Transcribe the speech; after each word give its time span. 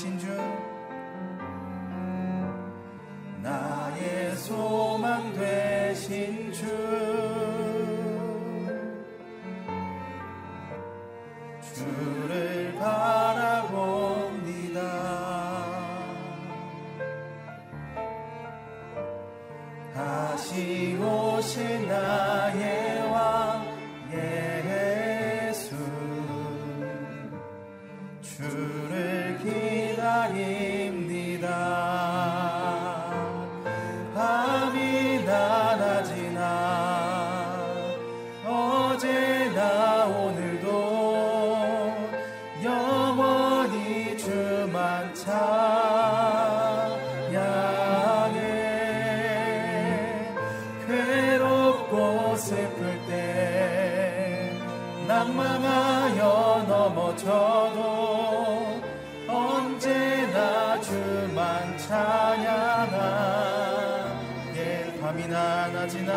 소망 0.00 0.49
주만 44.20 45.14
찬양해. 45.14 45.30
괴롭고 50.86 52.36
슬플 52.36 53.06
때 53.08 54.52
낭망하여 55.08 56.66
넘어져도 56.68 57.78
언제나 59.26 60.78
주만 60.82 61.78
찬양하게. 61.78 63.00
밤이나 65.00 65.68
낮이나 65.68 66.12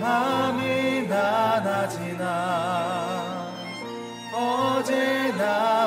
밤이나 0.00 1.60
낮이나 1.60 2.24
어제나 4.32 5.77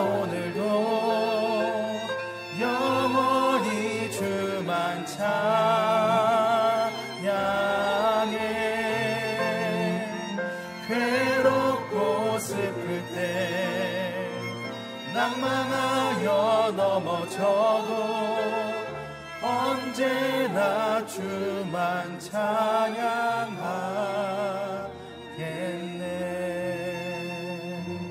넘어져도 16.91 17.95
언제나 19.41 21.05
주만 21.05 22.19
찬양하겠네 22.19 22.97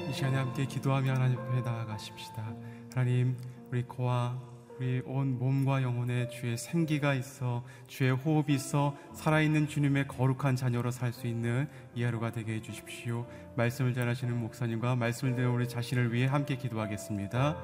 이 0.09 0.13
시간에 0.15 0.39
함께 0.39 0.65
기도하며 0.65 1.13
하나님 1.13 1.39
앞에 1.39 1.61
나아가십시다. 1.61 2.55
하나님, 2.95 3.37
우리 3.71 3.83
코와 3.83 4.39
우리 4.79 5.03
온 5.05 5.39
몸과 5.39 5.83
영혼에 5.83 6.31
주의 6.31 6.57
생기가 6.57 7.13
있어 7.13 7.63
주의 7.87 8.11
호흡이 8.11 8.55
있어 8.55 8.97
살아있는 9.13 9.69
주님의 9.69 10.09
거룩한 10.09 10.57
자녀로 10.57 10.91
살 10.91 11.13
수 11.13 11.27
있는 11.27 11.69
이 11.95 12.03
하루가 12.03 12.33
되게 12.33 12.55
해주십시오. 12.55 13.27
말씀을 13.57 13.93
전하시는 13.93 14.35
목사님과 14.41 14.97
말씀을 14.97 15.37
듣는 15.37 15.51
우리 15.51 15.69
자신을 15.69 16.15
위해 16.15 16.27
함께 16.27 16.57
기도하겠습니다. 16.57 17.59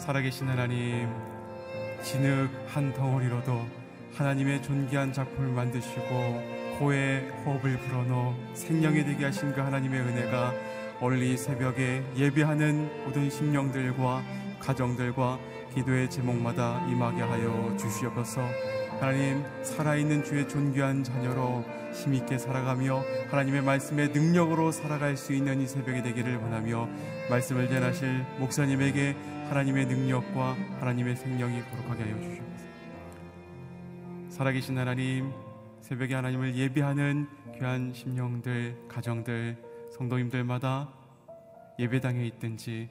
살아계신 0.00 0.48
하나님, 0.48 1.08
진흙 2.02 2.48
한 2.68 2.92
덩어리로도 2.94 3.66
하나님의 4.14 4.62
존귀한 4.62 5.12
작품을 5.12 5.52
만드시고 5.52 6.78
코에 6.78 7.28
호흡을 7.44 7.76
불어넣어 7.76 8.34
생명이 8.54 9.04
되게 9.04 9.26
하신 9.26 9.52
그 9.52 9.60
하나님의 9.60 10.00
은혜가 10.00 10.54
이 11.22 11.36
새벽에 11.36 12.02
예배하는 12.16 13.04
모든 13.04 13.28
심령들과 13.28 14.22
가정들과 14.58 15.38
기도의 15.74 16.08
제목마다 16.08 16.84
임하게 16.88 17.20
하여 17.20 17.76
주시옵소서. 17.78 18.40
하나님 18.98 19.44
살아있는 19.62 20.24
주의 20.24 20.48
존귀한 20.48 21.04
자녀로 21.04 21.64
힘있게 21.92 22.38
살아가며 22.38 23.02
하나님의 23.30 23.62
말씀의 23.62 24.08
능력으로 24.08 24.72
살아갈 24.72 25.16
수 25.16 25.34
있는 25.34 25.60
이 25.60 25.66
새벽이 25.66 26.02
되기를 26.02 26.36
원하며 26.36 26.88
말씀을 27.28 27.68
전하실 27.68 28.24
목사님에게 28.38 29.16
하나님의 29.50 29.86
능력과 29.86 30.56
하나님의 30.78 31.16
생명이 31.16 31.60
거룩하게 31.62 32.04
하여 32.04 32.20
주시옵소서. 32.20 32.64
살아계신 34.28 34.78
하나님 34.78 35.32
새벽에 35.80 36.14
하나님을 36.14 36.54
예배하는 36.54 37.26
귀한 37.58 37.92
심령들 37.92 38.86
가정들 38.86 39.56
성도님들마다 39.90 40.88
예배당에 41.80 42.24
있든지 42.26 42.90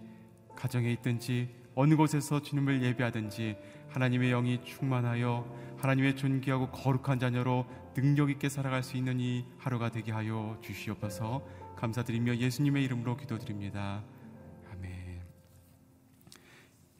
가정에 0.53 0.91
있든지 0.91 1.47
어느 1.75 1.95
곳에서 1.95 2.41
주님을 2.41 2.83
예배하든지 2.83 3.55
하나님의 3.87 4.31
영이 4.31 4.65
충만하여 4.65 5.77
하나님의 5.77 6.17
존귀하고 6.17 6.71
거룩한 6.71 7.19
자녀로 7.19 7.65
능력 7.93 8.29
있게 8.29 8.49
살아갈 8.49 8.83
수 8.83 8.97
있는 8.97 9.21
이 9.21 9.45
하루가 9.59 9.91
되게 9.91 10.11
하여 10.11 10.57
주시옵소서 10.61 11.41
감사드리며 11.77 12.35
예수님의 12.35 12.83
이름으로 12.83 13.15
기도드립니다. 13.15 14.03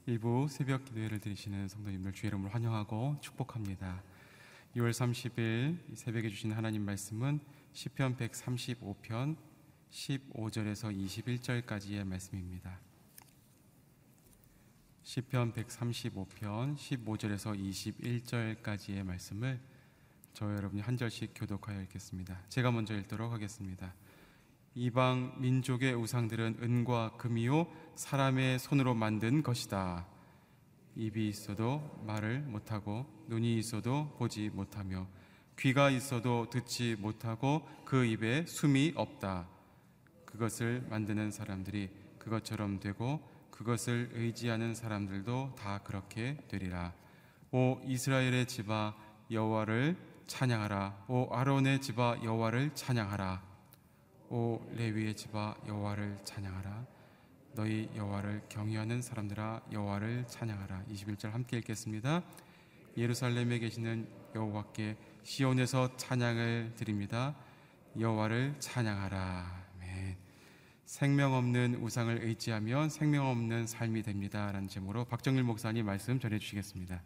일부 0.10 0.48
새벽 0.50 0.86
기도회를 0.86 1.20
드리시는 1.20 1.68
성도님들 1.68 2.14
주의 2.14 2.30
이름으로 2.30 2.50
환영하고 2.50 3.18
축복합니다. 3.22 4.02
6월 4.76 4.90
30일 4.90 5.78
새벽에 5.96 6.30
주신 6.30 6.52
하나님 6.52 6.84
말씀은 6.84 7.40
시편 7.74 8.18
135편 8.18 9.36
15절에서 9.92 10.98
21절까지의 10.98 12.06
말씀입니다. 12.06 12.80
시편 15.04 15.54
135편 15.54 16.76
15절에서 16.76 17.56
21절까지의 18.66 19.04
말씀을 19.04 19.60
저 20.34 20.52
여러분이 20.56 20.82
한 20.82 20.98
절씩 20.98 21.34
교독하여 21.36 21.84
읽겠습니다. 21.84 22.42
제가 22.50 22.72
먼저 22.72 22.98
읽도록 22.98 23.32
하겠습니다. 23.32 23.94
이방 24.82 25.34
민족의 25.40 25.94
우상들은 25.94 26.60
은과 26.64 27.18
금이요 27.18 27.68
사람의 27.96 28.60
손으로 28.60 28.94
만든 28.94 29.44
것이다. 29.44 30.08
입이 30.96 31.28
있어도 31.28 32.02
말을 32.08 32.40
못하고 32.44 33.06
눈이 33.28 33.58
있어도 33.58 34.16
보지 34.18 34.50
못하며 34.54 35.06
귀가 35.58 35.90
있어도 35.90 36.50
듣지 36.50 36.96
못하고 36.98 37.68
그 37.84 38.06
입에 38.06 38.46
숨이 38.46 38.94
없다. 38.96 39.50
그것을 40.24 40.88
만드는 40.90 41.32
사람들이 41.32 41.90
그것처럼 42.18 42.80
되고 42.80 43.20
그것을 43.52 44.12
의지하는 44.14 44.76
사람들도 44.76 45.56
다 45.58 45.80
그렇게 45.80 46.38
되리라. 46.48 46.94
오 47.52 47.82
이스라엘의 47.84 48.46
집아 48.48 48.96
여호와를 49.30 49.98
찬양하라. 50.28 51.08
오 51.10 51.28
아론의 51.34 51.82
집아 51.82 52.24
여호와를 52.24 52.74
찬양하라. 52.76 53.59
오 54.32 54.62
레위의 54.76 55.16
집아 55.16 55.56
여호와를 55.68 56.20
찬양하라. 56.24 56.86
너희 57.54 57.90
여호와를 57.96 58.44
경외하는 58.48 59.02
사람들아 59.02 59.62
여호와를 59.72 60.28
찬양하라. 60.28 60.84
21절 60.92 61.32
함께 61.32 61.58
읽겠습니다. 61.58 62.22
예루살렘에 62.96 63.58
계시는 63.58 64.08
여호와께 64.36 64.98
시온에서 65.24 65.98
찬양을 65.98 66.74
드립니다. 66.76 67.36
여호와를 68.00 68.56
찬양하라. 68.60 69.66
아멘. 69.82 70.18
생명 70.86 71.34
없는 71.34 71.80
우상을 71.82 72.24
의지하면 72.24 72.90
생명 72.90 73.28
없는 73.28 73.66
삶이 73.66 74.04
됩니다라는 74.04 74.68
제목으로 74.68 75.06
박정일 75.06 75.44
목사님 75.44 75.88
말씀 75.88 76.20
전해 76.20 76.38
주시겠습니다. 76.38 77.02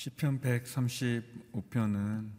시편 0.00 0.40
135편은 0.40 2.30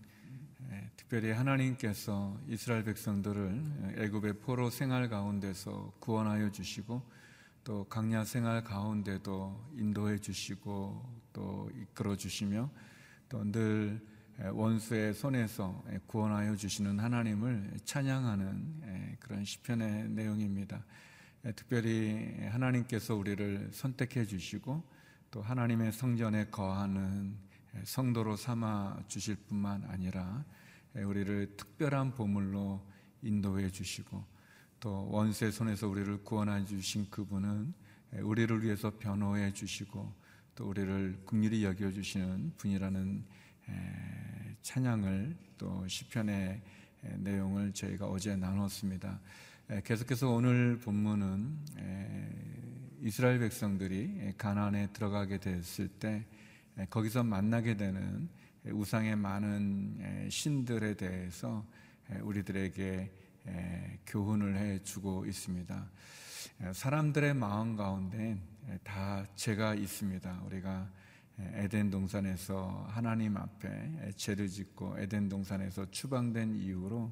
특별히 0.95 1.31
하나님께서 1.31 2.39
이스라엘 2.47 2.85
백성들을 2.85 3.95
애굽의 3.97 4.39
포로 4.39 4.69
생활 4.69 5.09
가운데서 5.09 5.91
구원하여 5.99 6.53
주시고 6.53 7.03
또 7.65 7.83
강야 7.89 8.23
생활 8.23 8.63
가운데도 8.63 9.73
인도해 9.75 10.19
주시고 10.19 11.19
또 11.33 11.69
이끌어 11.75 12.15
주시며 12.15 12.71
또 13.27 13.43
늘 13.43 14.07
원수의 14.53 15.13
손에서 15.13 15.83
구원하여 16.07 16.55
주시는 16.55 16.97
하나님을 16.97 17.71
찬양하는 17.83 19.17
그런 19.19 19.43
시편의 19.43 20.07
내용입니다. 20.11 20.85
특별히 21.57 22.37
하나님께서 22.51 23.15
우리를 23.15 23.71
선택해 23.73 24.23
주시고 24.23 24.81
또 25.29 25.41
하나님의 25.41 25.91
성전에 25.91 26.45
거하는 26.45 27.48
성도로 27.83 28.35
삼아 28.35 29.03
주실 29.07 29.35
뿐만 29.47 29.83
아니라 29.85 30.43
우리를 30.95 31.55
특별한 31.55 32.13
보물로 32.13 32.85
인도해 33.21 33.69
주시고 33.69 34.23
또 34.79 35.09
원수의 35.09 35.51
손에서 35.51 35.87
우리를 35.87 36.23
구원해 36.23 36.65
주신 36.65 37.09
그분은 37.09 37.73
우리를 38.21 38.63
위해서 38.63 38.91
변호해 38.97 39.53
주시고 39.53 40.13
또 40.55 40.69
우리를 40.69 41.21
긍휼히 41.25 41.63
여겨 41.63 41.91
주시는 41.91 42.53
분이라는 42.57 43.25
찬양을 44.61 45.37
또 45.57 45.87
시편의 45.87 46.61
내용을 47.17 47.73
저희가 47.73 48.07
어제 48.07 48.35
나눴습니다. 48.35 49.19
계속해서 49.83 50.31
오늘 50.31 50.79
본문은 50.79 51.57
이스라엘 53.01 53.39
백성들이 53.39 54.33
가나안에 54.37 54.91
들어가게 54.91 55.39
됐을 55.39 55.87
때 55.87 56.25
거기서 56.89 57.23
만나게 57.23 57.75
되는 57.75 58.29
우상의 58.65 59.15
많은 59.15 60.29
신들에 60.29 60.95
대해서 60.95 61.65
우리들에게 62.21 63.11
교훈을 64.05 64.57
해 64.57 64.79
주고 64.83 65.25
있습니다. 65.25 65.89
사람들의 66.73 67.33
마음 67.33 67.75
가운데 67.75 68.37
다 68.83 69.25
죄가 69.35 69.75
있습니다. 69.75 70.41
우리가 70.45 70.89
에덴 71.53 71.89
동산에서 71.89 72.85
하나님 72.89 73.37
앞에 73.37 74.11
죄를 74.15 74.47
짓고 74.47 74.99
에덴 74.99 75.29
동산에서 75.29 75.89
추방된 75.91 76.55
이후로 76.55 77.11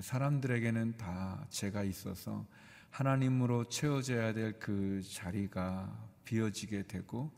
사람들에게는 0.00 0.96
다 0.96 1.46
죄가 1.50 1.82
있어서 1.84 2.46
하나님으로 2.90 3.68
채워져야 3.68 4.32
될 4.32 4.58
그 4.58 5.02
자리가 5.02 6.10
비어지게 6.24 6.84
되고 6.86 7.32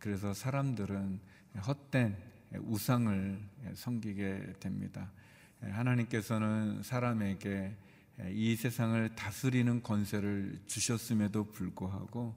그래서 0.00 0.34
사람들은 0.34 1.20
헛된 1.66 2.16
우상을 2.54 3.40
섬기게 3.74 4.54
됩니다. 4.60 5.10
하나님께서는 5.60 6.82
사람에게 6.82 7.74
이 8.30 8.56
세상을 8.56 9.14
다스리는 9.14 9.82
권세를 9.82 10.60
주셨음에도 10.66 11.50
불구하고 11.52 12.34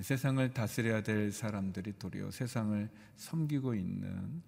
세상을 0.00 0.52
다스려야 0.52 1.02
될 1.02 1.32
사람들이 1.32 1.98
도리어 1.98 2.30
세상을 2.30 2.88
섬기고 3.16 3.74
있는 3.74 4.42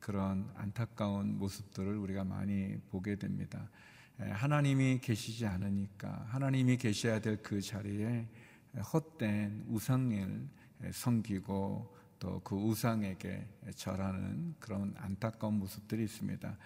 그런 0.00 0.50
안타까운 0.56 1.38
모습들을 1.38 1.96
우리가 1.96 2.24
많이 2.24 2.76
보게 2.90 3.16
됩니다. 3.16 3.68
하나님이 4.18 4.98
계시지 5.00 5.46
않으니까 5.46 6.26
하나님이 6.28 6.76
계셔야 6.76 7.20
될 7.20 7.38
그 7.42 7.60
자리에 7.60 8.26
헛된 8.92 9.64
우상을 9.68 10.48
섬기고 10.92 11.98
또 12.18 12.40
그 12.42 12.56
우상에게 12.56 13.46
절하는 13.74 14.54
그런 14.58 14.94
안타까운 14.96 15.58
모습들이 15.58 16.04
있습니다. 16.04 16.56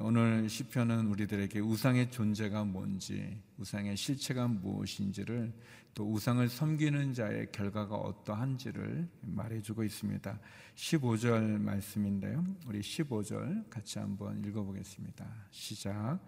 오늘 0.00 0.48
시편은 0.48 1.06
우리들에게 1.06 1.60
우상의 1.60 2.10
존재가 2.10 2.64
뭔지, 2.64 3.40
우상의 3.58 3.96
실체가 3.96 4.48
무엇인지를 4.48 5.52
또 5.94 6.10
우상을 6.10 6.48
섬기는 6.48 7.14
자의 7.14 7.50
결과가 7.52 7.94
어떠한지를 7.94 9.08
말해주고 9.20 9.84
있습니다. 9.84 10.38
15절 10.74 11.60
말씀인데요. 11.60 12.44
우리 12.66 12.80
15절 12.80 13.70
같이 13.70 13.98
한번 13.98 14.44
읽어보겠습니다. 14.44 15.26
시작. 15.50 16.18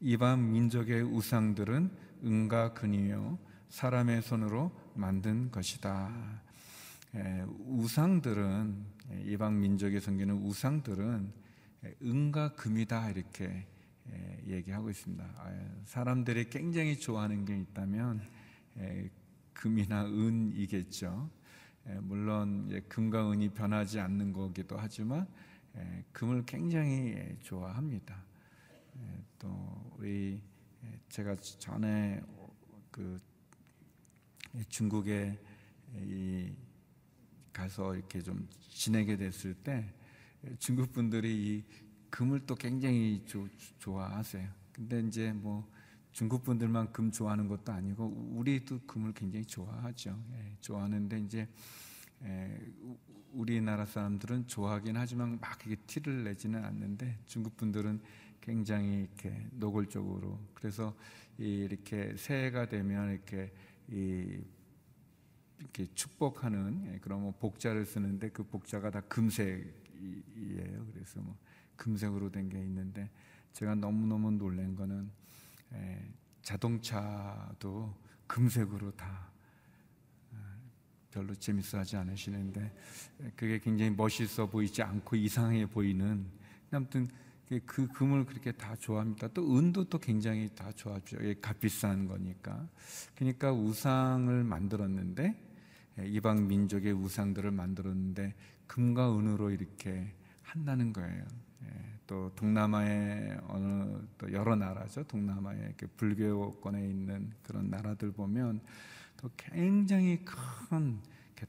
이방 0.00 0.52
민족의 0.52 1.02
우상들은 1.02 1.90
은과 2.24 2.74
금이요 2.74 3.38
사람의 3.70 4.22
손으로 4.22 4.70
만든 4.94 5.50
것이다. 5.50 6.49
에, 7.14 7.42
우상들은 7.42 8.84
이방 9.24 9.60
민족의 9.60 10.00
섬기는 10.00 10.34
우상들은 10.42 11.32
은과 12.02 12.54
금이다 12.54 13.10
이렇게 13.10 13.66
에, 14.08 14.42
얘기하고 14.46 14.90
있습니다. 14.90 15.24
아, 15.24 15.70
사람들이 15.86 16.50
굉장히 16.50 16.98
좋아하는 16.98 17.44
게 17.44 17.58
있다면 17.58 18.20
에, 18.78 19.10
금이나 19.52 20.06
은이겠죠. 20.06 21.30
물론 22.02 22.82
금과 22.88 23.30
은이 23.30 23.50
변하지 23.50 24.00
않는 24.00 24.32
거기도 24.32 24.76
하지만 24.78 25.26
금을 26.12 26.44
굉장히 26.46 27.36
좋아합니다. 27.40 28.22
또 29.38 29.92
우리 29.98 30.40
제가 31.08 31.36
전에 31.36 32.22
그 32.90 33.18
중국에 34.68 35.38
가서 37.52 37.94
이렇게 37.94 38.20
좀 38.20 38.48
지내게 38.68 39.16
됐을 39.16 39.54
때 39.54 39.92
중국 40.58 40.92
분들이 40.92 41.56
이 41.58 41.64
금을 42.10 42.40
또 42.46 42.54
굉장히 42.54 43.22
조, 43.26 43.46
좋아하세요. 43.78 44.48
근데 44.72 45.00
이제 45.00 45.32
뭐 45.32 45.68
중국 46.12 46.42
분들만 46.42 46.92
금 46.92 47.10
좋아하는 47.10 47.48
것도 47.48 47.72
아니고 47.72 48.06
우리도 48.34 48.80
금을 48.86 49.12
굉장히 49.12 49.44
좋아하죠. 49.44 50.18
예, 50.34 50.56
좋아하는데 50.60 51.18
이제 51.20 51.48
예, 52.24 52.58
우리나라 53.32 53.86
사람들은 53.86 54.48
좋아하긴 54.48 54.96
하지만 54.96 55.38
막 55.40 55.58
이게 55.66 55.76
티를 55.86 56.24
내지는 56.24 56.64
않는데 56.64 57.18
중국 57.26 57.56
분들은 57.56 58.00
굉장히 58.40 59.02
이렇게 59.02 59.46
노골적으로 59.52 60.38
그래서 60.54 60.96
이렇게 61.38 62.16
새해가 62.16 62.68
되면 62.68 63.12
이렇게 63.12 63.52
이 63.88 64.42
이렇게 65.60 65.86
축복하는 65.94 66.82
예, 66.92 66.98
그런 66.98 67.20
뭐 67.20 67.32
복자를 67.38 67.84
쓰는데 67.84 68.30
그 68.30 68.42
복자가 68.42 68.90
다 68.90 69.00
금색이에요. 69.02 70.86
그래서 70.92 71.20
뭐 71.20 71.36
금색으로 71.76 72.30
된 72.30 72.48
게 72.48 72.58
있는데 72.58 73.10
제가 73.52 73.74
너무 73.74 74.06
너무 74.06 74.30
놀란 74.30 74.74
거는 74.74 75.10
예, 75.74 76.12
자동차도 76.42 77.94
금색으로 78.26 78.90
다 78.92 79.30
어, 80.32 80.36
별로 81.10 81.34
재밌어 81.34 81.78
하지 81.78 81.96
않으시는데 81.96 82.72
예, 83.22 83.32
그게 83.36 83.58
굉장히 83.58 83.90
멋있어 83.90 84.46
보이지 84.48 84.82
않고 84.82 85.16
이상해 85.16 85.66
보이는 85.66 86.26
아무튼 86.70 87.08
그 87.66 87.88
금을 87.88 88.26
그렇게 88.26 88.52
다 88.52 88.76
좋아합니다. 88.76 89.26
또 89.28 89.58
은도 89.58 89.84
또 89.88 89.98
굉장히 89.98 90.48
다 90.54 90.70
좋아하죠. 90.70 91.18
값비싼 91.42 92.06
거니까. 92.06 92.68
그러니까 93.16 93.52
우상을 93.52 94.44
만들었는데 94.44 95.24
예, 95.24 95.49
이방 96.06 96.48
민족의 96.48 96.92
우상들을 96.92 97.50
만들었는데 97.50 98.34
금과 98.66 99.18
은으로 99.18 99.50
이렇게 99.50 100.12
한다는 100.42 100.92
거예요. 100.92 101.24
예, 101.64 101.68
또 102.06 102.32
동남아의 102.36 103.40
어느 103.48 103.98
또 104.18 104.32
여러 104.32 104.56
나라죠. 104.56 105.04
동남아의 105.04 105.74
불교권에 105.96 106.80
있는 106.88 107.32
그런 107.42 107.70
나라들 107.70 108.12
보면 108.12 108.60
또 109.16 109.30
굉장히 109.36 110.24
큰 110.24 111.00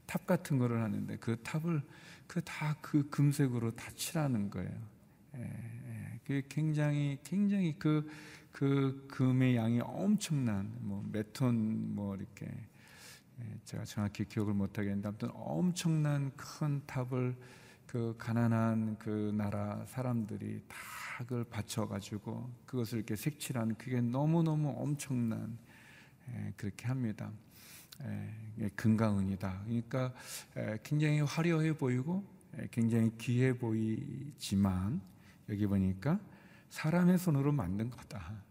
탑 0.06 0.26
같은 0.26 0.58
거를 0.58 0.80
하는데 0.80 1.16
그 1.16 1.36
탑을 1.42 1.82
그 2.26 2.40
다그 2.42 2.80
그 2.80 3.10
금색으로 3.10 3.72
다 3.72 3.90
칠하는 3.94 4.50
거예요. 4.50 4.70
예, 5.36 6.20
그 6.24 6.42
굉장히 6.48 7.18
굉장히 7.24 7.74
그, 7.78 8.10
그 8.50 9.06
금의 9.08 9.56
양이 9.56 9.80
엄청난 9.80 10.72
뭐몇톤뭐 10.80 11.52
뭐 11.94 12.16
이렇게 12.16 12.50
제가 13.64 13.84
정확히 13.84 14.24
기억을 14.24 14.54
못 14.54 14.78
하겠는데 14.78 15.08
아무튼 15.08 15.30
엄청난 15.34 16.32
큰 16.36 16.82
탑을 16.86 17.36
그 17.86 18.14
가난한 18.18 18.98
그 18.98 19.32
나라 19.36 19.84
사람들이 19.86 20.62
다 20.68 20.76
그걸 21.18 21.44
바쳐 21.44 21.86
가지고 21.86 22.50
그것을 22.66 22.98
이렇게 22.98 23.16
색칠하는 23.16 23.76
그게 23.76 24.00
너무너무 24.00 24.74
엄청난 24.76 25.58
그렇게 26.56 26.86
합니다. 26.86 27.30
금강은이다. 28.76 29.62
그러니까 29.64 30.14
굉장히 30.82 31.20
화려해 31.20 31.76
보이고 31.76 32.24
굉장히 32.70 33.16
귀해 33.18 33.56
보이지만 33.56 35.00
여기 35.48 35.66
보니까 35.66 36.18
사람의 36.70 37.18
손으로 37.18 37.52
만든 37.52 37.90
거다. 37.90 38.42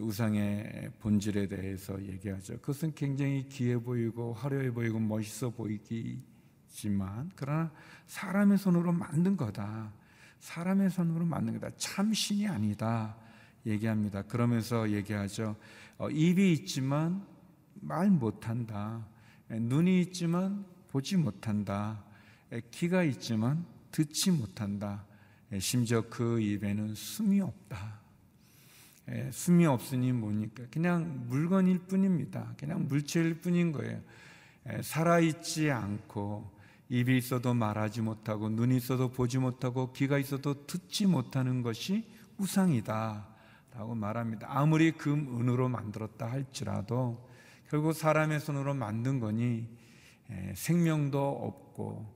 우상의 0.00 0.90
본질에 1.00 1.46
대해서 1.48 2.00
얘기하죠. 2.02 2.54
그것은 2.54 2.94
굉장히 2.94 3.48
귀해 3.48 3.78
보이고 3.78 4.32
화려해 4.32 4.72
보이고 4.72 4.98
멋있어 4.98 5.50
보이지만 5.50 7.30
그러나 7.36 7.70
사람의 8.06 8.58
손으로 8.58 8.92
만든 8.92 9.36
거다. 9.36 9.92
사람의 10.40 10.90
손으로 10.90 11.24
만든 11.24 11.60
거다. 11.60 11.74
참신이 11.76 12.48
아니다. 12.48 13.16
얘기합니다. 13.64 14.22
그러면서 14.22 14.90
얘기하죠. 14.90 15.56
어, 15.98 16.10
입이 16.10 16.52
있지만 16.52 17.24
말 17.74 18.10
못한다. 18.10 19.06
눈이 19.48 20.00
있지만 20.02 20.64
보지 20.88 21.16
못한다. 21.16 22.04
귀가 22.70 23.02
있지만 23.04 23.64
듣지 23.92 24.30
못한다. 24.30 25.04
심지어 25.58 26.02
그 26.08 26.40
입에는 26.40 26.94
숨이 26.94 27.40
없다. 27.40 28.05
숨이 29.30 29.66
없으니 29.66 30.12
뭡니까? 30.12 30.64
그냥 30.70 31.26
물건일 31.28 31.80
뿐입니다. 31.86 32.54
그냥 32.58 32.86
물체일 32.88 33.40
뿐인 33.40 33.72
거예요. 33.72 34.00
살아있지 34.82 35.70
않고 35.70 36.50
입이 36.88 37.16
있어도 37.16 37.54
말하지 37.54 38.00
못하고 38.00 38.48
눈이 38.48 38.76
있어도 38.76 39.10
보지 39.12 39.38
못하고 39.38 39.92
귀가 39.92 40.18
있어도 40.18 40.66
듣지 40.66 41.06
못하는 41.06 41.62
것이 41.62 42.04
우상이다. 42.38 43.26
라고 43.74 43.94
말합니다. 43.94 44.48
아무리 44.50 44.92
금, 44.92 45.38
은으로 45.38 45.68
만들었다 45.68 46.30
할지라도 46.30 47.28
결국 47.68 47.92
사람의 47.92 48.40
손으로 48.40 48.74
만든 48.74 49.20
거니 49.20 49.68
생명도 50.54 51.20
없고 51.20 52.15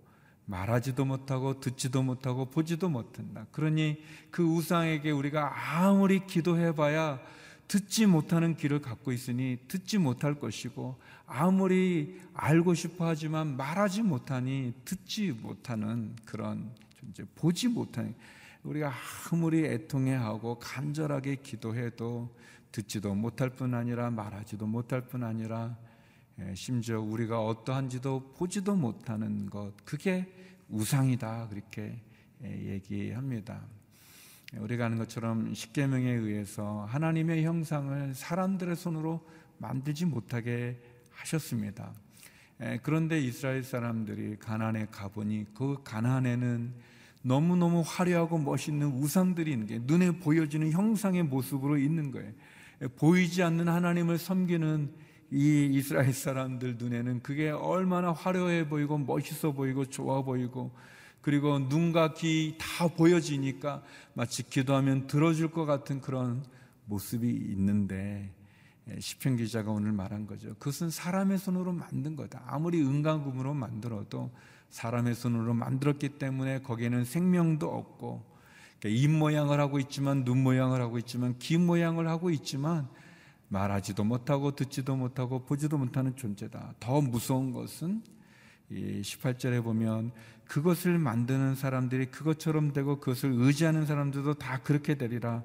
말하지도 0.51 1.05
못하고 1.05 1.61
듣지도 1.61 2.03
못하고 2.03 2.47
보지도 2.47 2.89
못한다. 2.89 3.47
그러니 3.53 4.03
그 4.31 4.43
우상에게 4.43 5.13
우리가 5.13 5.79
아무리 5.79 6.27
기도해봐야 6.27 7.21
듣지 7.69 8.07
못하는 8.07 8.57
귀를 8.57 8.83
갖고 8.83 9.13
있으니 9.13 9.59
듣지 9.69 9.99
못할 9.99 10.35
것이고 10.35 10.99
아무리 11.25 12.21
알고 12.35 12.75
싶어 12.75 13.07
하지만 13.07 13.57
말하지 13.57 14.03
못하니 14.03 14.75
듣지 14.85 15.31
못하는 15.31 16.17
그런 16.25 16.73
존재, 16.99 17.25
보지 17.37 17.69
못하는 17.69 18.17
우리가 18.65 18.93
아무리 19.31 19.65
애통해하고 19.65 20.59
간절하게 20.59 21.37
기도해도 21.37 22.35
듣지도 22.73 23.15
못할 23.15 23.51
뿐 23.51 23.75
아니라 23.75 24.11
말하지도 24.11 24.67
못할 24.67 25.03
뿐 25.03 25.23
아니라 25.23 25.77
예, 25.77 25.90
심지어 26.55 27.01
우리가 27.01 27.45
어떠한지도 27.45 28.33
보지도 28.37 28.75
못하는 28.75 29.49
것 29.49 29.73
그게 29.85 30.27
우상이다 30.69 31.49
그렇게 31.49 32.01
예, 32.45 32.73
얘기합니다. 32.73 33.61
우리가 34.57 34.87
아는 34.87 34.99
것처럼 34.99 35.55
십계명에 35.55 36.11
의해서 36.11 36.85
하나님의 36.89 37.45
형상을 37.45 38.15
사람들의 38.15 38.75
손으로 38.75 39.25
만들지 39.59 40.07
못하게 40.07 40.81
하셨습니다. 41.11 41.93
그런데 42.83 43.21
이스라엘 43.21 43.63
사람들이 43.63 44.39
가나안에 44.39 44.87
가보니 44.91 45.47
그 45.55 45.79
가나안에는 45.85 46.73
너무너무 47.23 47.83
화려하고 47.87 48.39
멋있는 48.39 48.89
우상들이 48.89 49.53
있는 49.53 49.67
게 49.67 49.79
눈에 49.79 50.19
보여지는 50.19 50.73
형상의 50.73 51.23
모습으로 51.23 51.79
있는 51.79 52.11
거예요. 52.11 52.33
보이지 52.97 53.43
않는 53.43 53.69
하나님을 53.69 54.19
섬기는 54.19 54.91
이 55.33 55.69
이스라엘 55.73 56.13
사람들 56.13 56.77
눈에는 56.79 57.23
그게 57.23 57.51
얼마나 57.51 58.13
화려해 58.13 58.69
보이고 58.69 58.99
멋있어 58.99 59.53
보이고 59.53 59.85
좋아 59.87 60.23
보이고 60.23 60.73
그리고 61.21 61.59
눈과 61.59 62.15
귀 62.15 62.57
다 62.59 62.89
보여지니까 62.89 63.83
마치 64.15 64.43
기도하면 64.43 65.07
들어줄 65.07 65.51
것 65.51 65.67
같은 65.67 66.01
그런 66.01 66.45
모습이 66.87 67.29
있는데 67.29 68.33
예, 68.89 68.99
시편 68.99 69.37
기자가 69.37 69.71
오늘 69.71 69.93
말한 69.93 70.27
거죠. 70.27 70.49
그것은 70.55 70.91
사람의 70.91 71.39
손으로 71.39 71.73
만든 71.73 72.17
거다. 72.17 72.43
아무리 72.47 72.81
은가금으로 72.81 73.55
만들어도 73.55 74.31
사람의 74.71 75.15
손으로 75.15 75.53
만들었기 75.55 76.11
때문에 76.19 76.63
거기에는 76.63 77.05
생명도 77.05 77.69
없고 77.69 78.25
그러니까 78.81 79.03
입 79.03 79.11
모양을 79.11 79.61
하고 79.61 79.79
있지만 79.79 80.25
눈 80.25 80.43
모양을 80.43 80.81
하고 80.81 80.99
있지만 80.99 81.37
귀 81.39 81.59
모양을 81.59 82.09
하고 82.09 82.31
있지만 82.31 82.89
말하지도 83.51 84.05
못하고 84.05 84.55
듣지도 84.55 84.97
못하고 84.97 85.45
보지도 85.45 85.77
못하는 85.77 86.17
존재다. 86.17 86.75
더 86.81 87.01
무서운 87.01 87.53
것은 87.53 88.03
18절에 88.71 89.63
보면 89.63 90.13
그것을 90.47 90.99
만드는 90.99 91.57
사람들이 91.57 92.07
그것처럼 92.07 92.73
되고 92.73 93.01
그것을 93.01 93.33
의지하는 93.35 93.87
사람들도 93.87 94.35
다 94.35 94.61
그렇게 94.63 94.95
되리라. 94.95 95.43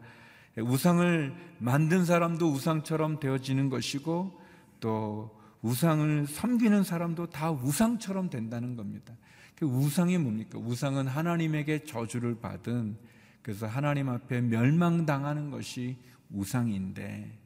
우상을 0.58 1.36
만든 1.60 2.06
사람도 2.06 2.50
우상처럼 2.52 3.20
되어지는 3.20 3.70
것이고 3.70 4.40
또 4.80 5.36
우상을 5.64 6.28
섬기는 6.28 6.84
사람도 6.84 7.32
다 7.32 7.52
우상처럼 7.52 8.30
된다는 8.30 8.76
겁니다. 8.76 9.16
그 9.56 9.66
우상이 9.66 10.18
뭡니까? 10.20 10.60
우상은 10.60 11.08
하나님에게 11.08 11.86
저주를 11.86 12.40
받은 12.40 12.98
그래서 13.42 13.66
하나님 13.66 14.10
앞에 14.10 14.42
멸망당하는 14.42 15.50
것이 15.50 15.98
우상인데 16.30 17.02
예, 17.04 17.45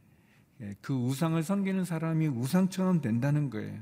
그 0.82 0.94
우상을 0.94 1.42
섬기는 1.42 1.86
사람이 1.86 2.28
우상처럼 2.28 3.02
된다는 3.02 3.50
거예요. 3.50 3.80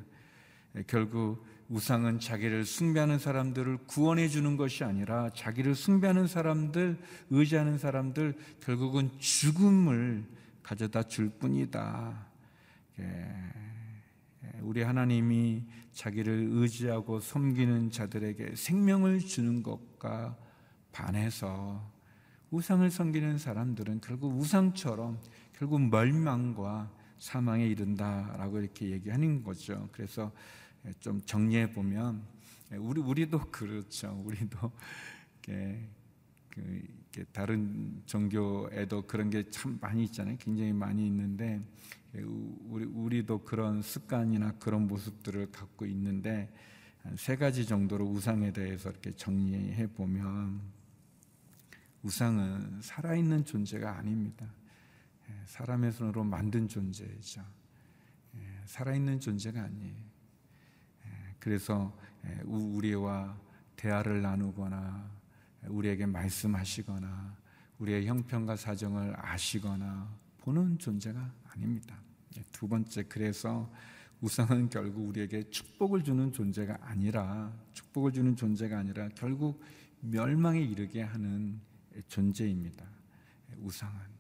예, 0.75 0.84
결국 0.86 1.43
우상은 1.69 2.19
자기를 2.19 2.65
숭배하는 2.65 3.19
사람들을 3.19 3.79
구원해 3.88 4.29
주는 4.29 4.55
것이 4.55 4.84
아니라 4.84 5.29
자기를 5.31 5.75
숭배하는 5.75 6.27
사람들, 6.27 6.98
의지하는 7.29 7.77
사람들 7.77 8.36
결국은 8.62 9.10
죽음을 9.19 10.24
가져다 10.63 11.03
줄 11.03 11.29
뿐이다. 11.29 12.27
예, 13.00 13.27
우리 14.62 14.81
하나님이 14.81 15.63
자기를 15.91 16.50
의지하고 16.51 17.19
섬기는 17.19 17.91
자들에게 17.91 18.55
생명을 18.55 19.19
주는 19.19 19.63
것과 19.63 20.38
반해서 20.91 21.91
우상을 22.51 22.89
섬기는 22.89 23.38
사람들은 23.38 24.01
결국 24.01 24.38
우상처럼 24.38 25.19
결국 25.58 25.82
멸망과 25.82 26.92
사망에 27.18 27.66
이른다라고 27.66 28.60
이렇게 28.60 28.92
얘기하는 28.92 29.42
거죠. 29.42 29.90
그래서 29.92 30.32
좀 31.00 31.20
정리해 31.22 31.72
보면 31.72 32.22
우리 32.74 33.02
우리도 33.02 33.39
그렇죠. 33.50 34.22
우리도 34.24 34.72
이렇게, 35.48 35.89
그, 36.50 36.62
이렇게 36.62 37.24
다른 37.32 38.04
종교에도 38.06 39.08
그런 39.08 39.32
게 39.32 39.50
참 39.50 39.80
많이 39.82 40.04
있잖아요. 40.04 40.38
굉장히 40.38 40.74
많이 40.74 41.08
있는데 41.08 41.60
우리 42.70 42.86
우리도 42.86 43.43
그런 43.43 43.82
습관이나 43.82 44.54
그런 44.60 44.88
모습들을 44.88 45.52
갖고 45.52 45.88
있는데 45.88 46.54
세 47.15 47.36
가지 47.36 47.65
정도로 47.65 48.06
우상에 48.06 48.54
대해서 48.54 48.91
이렇게 48.91 49.12
정리해 49.12 49.88
보면 49.88 50.62
우상은 52.04 52.80
살아있는 52.84 53.43
존재가 53.43 53.98
아닙니다. 53.98 54.46
예, 55.30 55.34
사람의 55.46 55.92
손으로 55.92 56.24
만든 56.24 56.68
존재죠. 56.68 57.44
예, 58.36 58.62
살아있는 58.66 59.20
존재가 59.20 59.62
아니에요. 59.62 60.08
그래서 61.40 61.98
우리와 62.44 63.40
대화를 63.76 64.22
나누거나 64.22 65.10
우리에게 65.68 66.06
말씀하시거나 66.06 67.38
우리의 67.80 68.08
형편과 68.08 68.56
사정을 68.56 69.13
아시거나 69.18 70.13
보는 70.40 70.78
존재가 70.80 71.34
아닙니다. 71.50 71.96
두 72.52 72.68
번째, 72.68 73.04
그래서 73.04 73.72
우상은 74.20 74.70
결국 74.70 75.08
우리에게 75.08 75.50
축복을 75.50 76.04
주는 76.04 76.34
존재가 76.34 76.80
아니라 76.82 77.54
축복을 77.74 78.12
주는 78.12 78.36
존재가 78.36 78.80
아니라 78.80 79.10
결국 79.10 79.63
멸망에 80.02 80.60
이르게 80.60 81.02
하는 81.02 81.62
존재입니다. 82.08 82.86
우상은. 83.58 84.16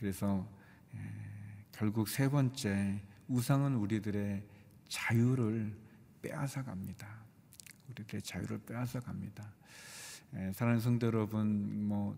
그래서 0.00 0.48
결국 1.72 2.08
세 2.08 2.26
번째, 2.26 3.02
우상은 3.28 3.76
우리들의 3.76 4.42
자유를 4.88 5.76
빼앗아 6.22 6.64
갑니다. 6.64 7.06
우리들의 7.90 8.22
자유를 8.22 8.60
빼앗아 8.64 9.00
갑니다. 9.00 9.52
에, 10.34 10.52
사랑하는 10.54 10.80
성도 10.80 11.06
여러분, 11.06 11.86
뭐 11.86 12.16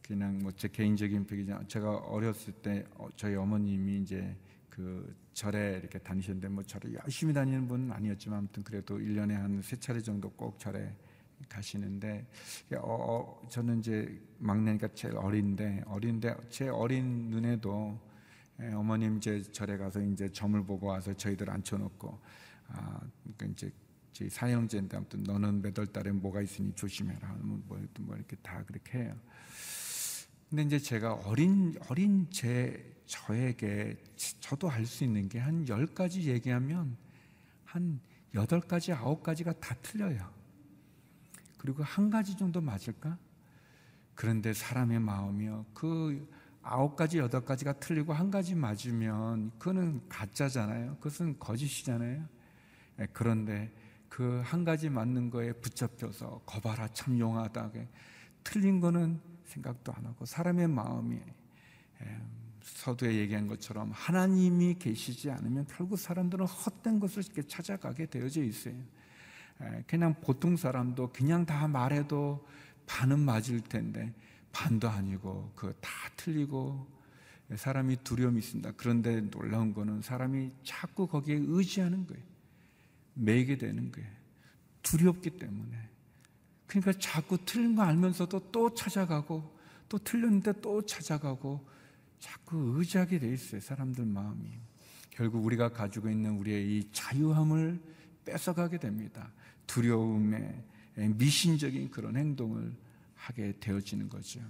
그냥 0.00 0.38
뭐 0.38 0.52
제 0.52 0.68
개인적인 0.68 1.26
얘기죠. 1.30 1.60
제가 1.68 1.96
어렸을 1.98 2.54
때 2.54 2.82
어, 2.94 3.08
저희 3.14 3.34
어머님이 3.34 4.00
이제 4.00 4.34
그 4.70 5.14
절에 5.34 5.80
이렇게 5.82 5.98
다니셨는데 5.98 6.48
뭐 6.48 6.62
절에 6.62 6.94
열심히 7.04 7.34
다니는 7.34 7.68
분은 7.68 7.92
아니었지만 7.92 8.38
아무튼 8.38 8.62
그래도 8.62 8.96
1년에 8.98 9.32
한 9.32 9.60
세 9.62 9.76
차례 9.76 10.00
정도 10.00 10.30
꼭 10.30 10.58
절에 10.58 10.94
가시는데 11.48 12.26
어, 12.76 12.78
어, 12.82 13.48
저는 13.48 13.80
이제 13.80 14.20
막내니까 14.38 14.88
제일 14.94 15.16
어린데 15.16 15.82
어린데 15.86 16.36
제 16.50 16.68
어린 16.68 17.30
눈에도 17.30 17.98
예, 18.60 18.72
어머님 18.72 19.18
이제 19.18 19.40
절에 19.42 19.76
가서 19.76 20.00
이제 20.00 20.28
점을 20.32 20.60
보고 20.64 20.88
와서 20.88 21.14
저희들 21.14 21.48
앉혀놓고 21.50 22.20
아 22.68 23.00
그러니까 23.22 23.46
이제 23.46 23.72
제 24.12 24.28
사형제인데 24.28 24.96
아무튼 24.96 25.22
너는 25.22 25.62
몇월 25.62 25.86
달에 25.92 26.10
뭐가 26.10 26.40
있으니 26.42 26.72
조심해라 26.74 27.36
뭐, 27.40 27.62
뭐, 27.68 27.78
뭐 28.00 28.16
이렇게 28.16 28.36
다 28.42 28.64
그렇게 28.64 28.98
해요. 28.98 29.14
근데 30.50 30.62
이제 30.64 30.78
제가 30.78 31.14
어린 31.14 31.76
어린 31.88 32.26
제 32.30 32.96
저에게 33.06 33.96
저도 34.40 34.70
알수 34.70 35.04
있는 35.04 35.28
게 35.28 35.38
한 35.38 35.66
열 35.68 35.86
가지 35.86 36.28
얘기하면 36.28 36.96
한 37.64 38.00
여덟 38.34 38.60
가지 38.60 38.92
아홉 38.92 39.22
가지가 39.22 39.52
다 39.60 39.74
틀려요. 39.82 40.37
그리고 41.58 41.82
한 41.82 42.10
가지 42.10 42.36
정도 42.36 42.60
맞을까? 42.60 43.18
그런데 44.14 44.52
사람의 44.52 45.00
마음이요. 45.00 45.66
그 45.74 46.28
아홉 46.62 46.96
가지, 46.96 47.18
여덟 47.18 47.44
가지가 47.44 47.74
틀리고 47.74 48.12
한 48.12 48.30
가지 48.30 48.54
맞으면 48.54 49.50
그거는 49.58 50.08
가짜잖아요. 50.08 50.96
그것은 50.96 51.38
거짓이잖아요. 51.38 52.26
예, 53.00 53.06
그런데 53.12 53.72
그 54.08 54.42
한 54.44 54.64
가지 54.64 54.88
맞는 54.88 55.30
거에 55.30 55.52
붙잡혀서 55.52 56.42
거봐라 56.46 56.88
참 56.88 57.18
용하다게 57.18 57.88
틀린 58.42 58.80
거는 58.80 59.20
생각도 59.44 59.92
안 59.92 60.06
하고 60.06 60.24
사람의 60.24 60.68
마음이 60.68 61.16
예, 62.02 62.20
서두에 62.62 63.14
얘기한 63.14 63.46
것처럼 63.46 63.90
하나님이 63.92 64.74
계시지 64.74 65.30
않으면 65.30 65.66
결국 65.66 65.98
사람들은 65.98 66.46
헛된 66.46 67.00
것을 67.00 67.22
찾아가게 67.46 68.06
되어져 68.06 68.42
있어요. 68.42 68.74
예, 69.62 69.84
그냥 69.86 70.14
보통 70.20 70.56
사람도 70.56 71.12
그냥 71.12 71.44
다 71.46 71.66
말해도 71.68 72.46
반은 72.86 73.18
맞을 73.20 73.60
텐데 73.60 74.14
반도 74.52 74.88
아니고 74.88 75.52
그 75.54 75.72
다 75.80 75.90
틀리고 76.16 76.86
사람이 77.56 77.98
두려움이 78.04 78.38
있습니다. 78.40 78.72
그런데 78.76 79.20
놀라운 79.22 79.72
거는 79.72 80.02
사람이 80.02 80.52
자꾸 80.64 81.06
거기에 81.06 81.40
의지하는 81.40 82.06
거예요. 82.06 82.22
매게 83.14 83.56
되는 83.58 83.90
거예요. 83.90 84.08
두렵기 84.82 85.30
때문에. 85.38 85.88
그러니까 86.66 86.92
자꾸 86.98 87.38
틀린 87.46 87.74
거 87.74 87.82
알면서도 87.82 88.50
또 88.52 88.74
찾아가고 88.74 89.56
또 89.88 89.98
틀렸는데 89.98 90.60
또 90.60 90.84
찾아가고 90.84 91.66
자꾸 92.18 92.74
의지하게 92.76 93.18
돼 93.18 93.32
있어요. 93.32 93.60
사람들 93.60 94.04
마음이. 94.04 94.50
결국 95.10 95.44
우리가 95.44 95.70
가지고 95.70 96.10
있는 96.10 96.38
우리의 96.38 96.78
이 96.78 96.90
자유함을 96.92 97.80
뺏어가게 98.26 98.78
됩니다. 98.78 99.32
두려움에 99.68 100.64
미신적인 100.96 101.92
그런 101.92 102.16
행동을 102.16 102.72
하게 103.14 103.54
되어지는 103.60 104.08
거죠. 104.08 104.40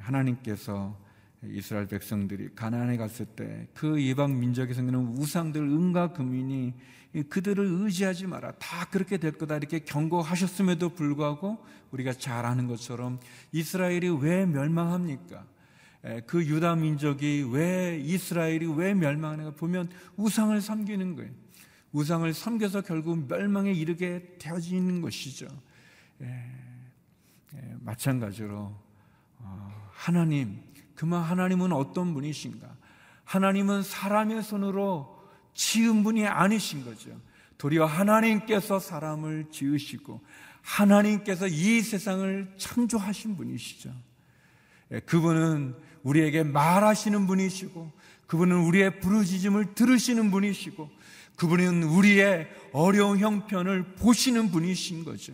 하나님께서 0.00 1.00
이스라엘 1.44 1.86
백성들이 1.86 2.50
가나안에 2.54 2.98
갔을 2.98 3.24
때 3.26 3.66
그 3.74 3.98
이방 3.98 4.38
민족에 4.38 4.74
생기는 4.74 5.00
우상들 5.16 5.60
은과 5.60 6.12
금인이 6.12 6.74
그들을 7.28 7.64
의지하지 7.64 8.26
마라. 8.26 8.52
다 8.52 8.86
그렇게 8.90 9.16
될 9.16 9.32
거다. 9.32 9.56
이렇게 9.56 9.80
경고하셨음에도 9.80 10.90
불구하고 10.90 11.64
우리가 11.90 12.12
잘 12.12 12.46
아는 12.46 12.68
것처럼 12.68 13.18
이스라엘이 13.52 14.08
왜 14.20 14.46
멸망합니까? 14.46 15.46
그 16.26 16.44
유다 16.44 16.76
민족이 16.76 17.48
왜 17.50 17.98
이스라엘이 17.98 18.66
왜 18.76 18.94
멸망하는가 18.94 19.52
보면 19.56 19.88
우상을 20.16 20.60
섬기는 20.60 21.16
거예요. 21.16 21.30
우상을 21.92 22.32
섬겨서 22.32 22.82
결국 22.82 23.26
멸망에 23.28 23.72
이르게 23.72 24.36
되어지는 24.38 25.02
것이죠. 25.02 25.46
예, 26.22 26.26
예, 27.54 27.76
마찬가지로 27.80 28.74
어, 29.38 29.88
하나님, 29.92 30.62
그만 30.94 31.22
하나님은 31.22 31.72
어떤 31.72 32.14
분이신가? 32.14 32.76
하나님은 33.24 33.82
사람의 33.82 34.42
손으로 34.42 35.22
지은 35.54 36.02
분이 36.02 36.26
아니신 36.26 36.84
거죠. 36.84 37.10
도리어 37.58 37.84
하나님께서 37.84 38.78
사람을 38.78 39.50
지으시고 39.50 40.20
하나님께서 40.62 41.46
이 41.46 41.80
세상을 41.80 42.54
창조하신 42.56 43.36
분이시죠. 43.36 43.94
예, 44.92 45.00
그분은 45.00 45.76
우리에게 46.02 46.42
말하시는 46.42 47.26
분이시고 47.26 47.92
그분은 48.26 48.56
우리의 48.64 49.00
부르짖음을 49.00 49.74
들으시는 49.74 50.30
분이시고 50.30 50.90
그분은 51.42 51.82
우리의 51.82 52.48
어려운 52.70 53.18
형편을 53.18 53.96
보시는 53.96 54.52
분이신 54.52 55.04
거죠. 55.04 55.32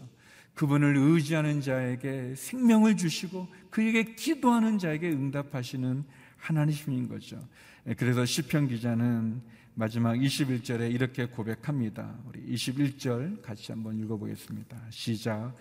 그분을 0.54 0.96
의지하는 0.96 1.60
자에게 1.60 2.34
생명을 2.34 2.96
주시고 2.96 3.46
그에게 3.68 4.14
기도하는 4.14 4.78
자에게 4.78 5.10
응답하시는 5.10 6.02
하나님인 6.38 7.08
거죠. 7.08 7.38
예, 7.86 7.92
그래서 7.92 8.24
시편 8.24 8.68
기자는 8.68 9.42
마지막 9.74 10.14
21절에 10.14 10.90
이렇게 10.90 11.26
고백합니다. 11.26 12.16
우리 12.24 12.40
21절 12.54 13.42
같이 13.42 13.70
한번 13.72 13.98
읽어보겠습니다. 13.98 14.78
시작. 14.88 15.54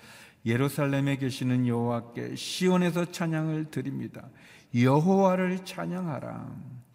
예루살렘에 0.45 1.17
계시는 1.17 1.67
여호와께 1.67 2.37
시온에서 2.37 3.11
찬양을 3.11 3.69
드립니다. 3.69 4.29
여호와를 4.73 5.65
찬양하라. 5.65 6.86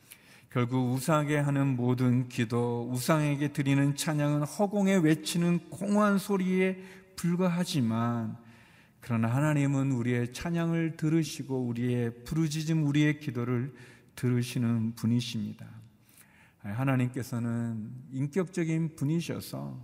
결국 0.53 0.93
우상에게 0.93 1.39
하는 1.39 1.77
모든 1.77 2.29
기도, 2.29 2.87
우상에게 2.93 3.55
드리는 3.55 3.97
찬양은 3.97 4.43
허공에 4.43 4.97
외치는 4.97 5.71
공허한 5.71 6.19
소리에 6.19 6.77
불과하지만 7.17 8.37
그러나 9.01 9.29
하나님은 9.29 9.93
우리의 9.93 10.35
찬양을 10.35 10.99
들으시고 10.99 11.59
우리의 11.69 12.25
부르짖음, 12.25 12.87
우리의 12.87 13.19
기도를 13.19 13.75
들으시는 14.15 14.95
분이십니다. 14.95 15.67
하나님께서는 16.59 17.91
인격적인 18.13 18.95
분이셔서 18.95 19.81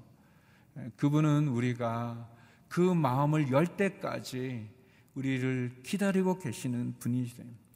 그분은 0.97 1.49
우리가 1.49 2.29
그 2.69 2.81
마음을 2.81 3.51
열 3.51 3.67
때까지 3.67 4.69
우리를 5.15 5.81
기다리고 5.83 6.39
계시는 6.39 6.97
분이세요. 6.99 7.68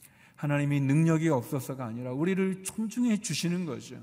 하나님이 0.42 0.80
능력이 0.80 1.28
없어서가 1.28 1.86
아니라 1.86 2.10
우리를 2.10 2.64
존중해 2.64 3.20
주시는 3.20 3.64
거죠. 3.64 3.94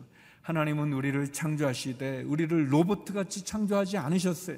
하나님은 0.41 0.93
우리를 0.93 1.33
창조하시되 1.33 2.21
우리를 2.21 2.71
로봇 2.71 3.03
같이 3.03 3.43
창조하지 3.43 3.97
않으셨어요. 3.97 4.57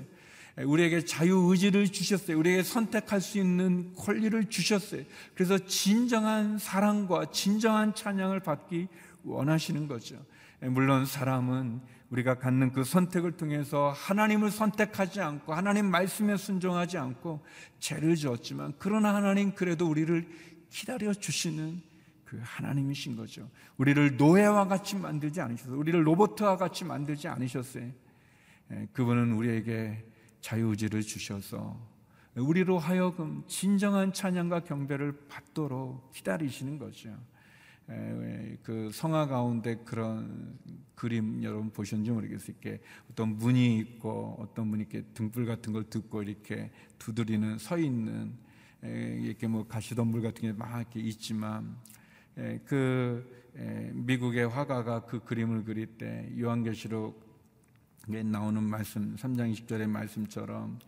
우리에게 0.63 1.03
자유 1.05 1.47
의지를 1.49 1.87
주셨어요. 1.87 2.37
우리에게 2.37 2.61
선택할 2.61 3.19
수 3.19 3.39
있는 3.39 3.95
권리를 3.95 4.45
주셨어요. 4.45 5.01
그래서 5.33 5.57
진정한 5.57 6.59
사랑과 6.59 7.31
진정한 7.31 7.95
찬양을 7.95 8.41
받기 8.41 8.87
원하시는 9.23 9.87
거죠. 9.87 10.23
물론 10.61 11.07
사람은 11.07 11.81
우리가 12.11 12.35
갖는 12.35 12.73
그 12.73 12.83
선택을 12.83 13.31
통해서 13.31 13.91
하나님을 13.95 14.51
선택하지 14.51 15.21
않고 15.21 15.55
하나님 15.55 15.89
말씀에 15.89 16.37
순종하지 16.37 16.99
않고 16.99 17.43
죄를 17.79 18.15
지었지만 18.15 18.73
그러나 18.77 19.15
하나님 19.15 19.55
그래도 19.55 19.89
우리를 19.89 20.27
기다려 20.71 21.13
주시는 21.13 21.81
그 22.25 22.39
하나님이신 22.41 23.15
거죠. 23.17 23.49
우리를 23.77 24.17
노예와 24.17 24.67
같이 24.67 24.95
만들지 24.95 25.41
않으셨어요. 25.41 25.77
우리를 25.77 26.07
로봇과 26.07 26.57
같이 26.57 26.85
만들지 26.85 27.27
않으셨어요. 27.27 27.91
그분은 28.93 29.33
우리에게 29.33 30.03
자유의지를 30.39 31.01
주셔서 31.01 31.77
우리로 32.35 32.79
하여금 32.79 33.43
진정한 33.47 34.13
찬양과 34.13 34.61
경배를 34.61 35.27
받도록 35.27 36.13
기다리시는 36.13 36.79
거죠. 36.79 37.13
그 38.63 38.89
성화 38.93 39.27
가운데 39.27 39.75
그런 39.83 40.57
그림 40.95 41.43
여러분 41.43 41.69
보셨는지 41.71 42.11
모르겠어요. 42.11 42.55
이렇게 42.61 42.81
어떤 43.11 43.37
문이 43.37 43.77
있고 43.79 44.37
어떤 44.39 44.71
분이 44.71 44.83
이렇게 44.83 45.05
등불 45.13 45.45
같은 45.45 45.73
걸 45.73 45.83
듣고 45.89 46.23
이렇게 46.23 46.71
두드리는 46.97 47.57
서 47.57 47.77
있는 47.77 48.33
이렇게 48.83 49.47
뭐 49.47 49.67
가시덤불 49.67 50.21
같은 50.21 50.41
게 50.41 50.51
막 50.53 50.77
이렇게 50.79 50.99
있지만 51.01 51.75
그 52.65 53.91
미국의 53.93 54.47
화가가 54.47 55.05
그 55.05 55.23
그림을 55.23 55.63
그릴 55.65 55.85
때 55.97 56.31
요한계시록에 56.39 58.23
나오는 58.23 58.63
말씀 58.63 59.15
3장 59.15 59.53
20절의 59.53 59.87
말씀처럼 59.87 60.79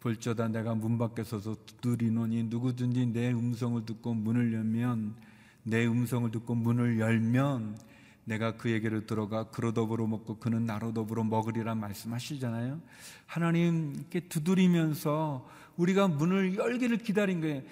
볼저다 0.00 0.48
내가 0.48 0.74
문 0.74 0.98
밖에 0.98 1.24
서서 1.24 1.56
두드리노니 1.66 2.44
누구든지 2.44 3.06
내 3.06 3.32
음성을 3.32 3.84
듣고 3.84 4.14
문을 4.14 4.52
열면 4.52 5.16
내 5.64 5.86
음성을 5.86 6.30
듣고 6.30 6.54
문을 6.54 6.98
열면 6.98 7.78
내가 8.24 8.56
그에게로 8.56 9.06
들어가 9.06 9.44
그로 9.50 9.72
더불어 9.72 10.06
먹고 10.06 10.38
그는 10.38 10.64
나로 10.64 10.92
더불어 10.92 11.24
먹으리라 11.24 11.74
말씀하시잖아요. 11.74 12.80
하나님께 13.26 14.20
두드리면서 14.28 15.48
우리가 15.76 16.08
문을 16.08 16.56
열기를 16.56 16.98
기다린 16.98 17.40
거예요. 17.40 17.62